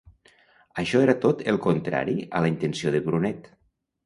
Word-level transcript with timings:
Això 0.83 1.01
era 1.07 1.15
tot 1.25 1.43
el 1.53 1.59
contrari 1.67 2.17
a 2.39 2.43
la 2.47 2.51
intenció 2.55 2.95
de 2.97 3.03
Brunet. 3.11 3.53